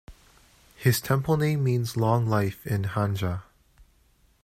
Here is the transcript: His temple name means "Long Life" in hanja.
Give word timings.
His 0.77 0.99
temple 0.99 1.37
name 1.37 1.63
means 1.63 1.95
"Long 1.95 2.25
Life" 2.25 2.65
in 2.65 2.85
hanja. 2.85 3.43